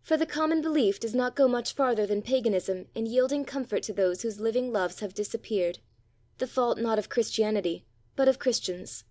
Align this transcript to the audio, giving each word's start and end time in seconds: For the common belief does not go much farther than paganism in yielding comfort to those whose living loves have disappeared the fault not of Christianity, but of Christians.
For 0.00 0.16
the 0.16 0.24
common 0.24 0.62
belief 0.62 0.98
does 0.98 1.14
not 1.14 1.36
go 1.36 1.46
much 1.46 1.74
farther 1.74 2.06
than 2.06 2.22
paganism 2.22 2.88
in 2.94 3.04
yielding 3.04 3.44
comfort 3.44 3.82
to 3.82 3.92
those 3.92 4.22
whose 4.22 4.40
living 4.40 4.72
loves 4.72 5.00
have 5.00 5.12
disappeared 5.12 5.78
the 6.38 6.46
fault 6.46 6.78
not 6.78 6.98
of 6.98 7.10
Christianity, 7.10 7.84
but 8.16 8.28
of 8.28 8.38
Christians. 8.38 9.04